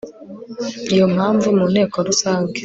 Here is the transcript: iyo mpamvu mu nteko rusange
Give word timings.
iyo 0.93 1.05
mpamvu 1.13 1.47
mu 1.57 1.65
nteko 1.71 1.97
rusange 2.07 2.57